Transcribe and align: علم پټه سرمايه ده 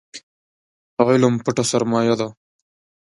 علم 1.05 1.33
پټه 1.43 1.63
سرمايه 1.71 2.15
ده 2.19 2.27